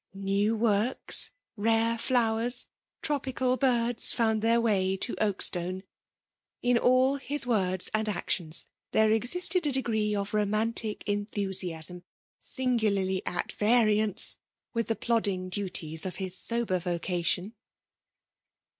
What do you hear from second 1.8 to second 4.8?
flowers, tropcial birds^ found their